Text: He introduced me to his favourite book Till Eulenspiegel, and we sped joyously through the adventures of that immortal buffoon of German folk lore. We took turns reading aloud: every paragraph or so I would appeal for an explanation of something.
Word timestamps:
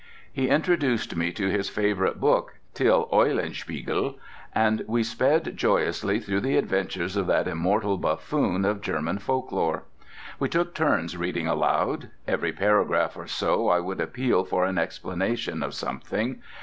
He 0.33 0.47
introduced 0.49 1.15
me 1.15 1.31
to 1.33 1.51
his 1.51 1.69
favourite 1.69 2.19
book 2.19 2.55
Till 2.73 3.07
Eulenspiegel, 3.13 4.15
and 4.51 4.83
we 4.87 5.03
sped 5.03 5.55
joyously 5.55 6.19
through 6.19 6.39
the 6.39 6.57
adventures 6.57 7.15
of 7.15 7.27
that 7.27 7.47
immortal 7.47 7.99
buffoon 7.99 8.65
of 8.65 8.81
German 8.81 9.19
folk 9.19 9.51
lore. 9.51 9.83
We 10.39 10.49
took 10.49 10.73
turns 10.73 11.15
reading 11.17 11.45
aloud: 11.45 12.09
every 12.27 12.51
paragraph 12.51 13.15
or 13.15 13.27
so 13.27 13.69
I 13.69 13.79
would 13.79 14.01
appeal 14.01 14.43
for 14.43 14.65
an 14.65 14.79
explanation 14.79 15.61
of 15.61 15.75
something. 15.75 16.41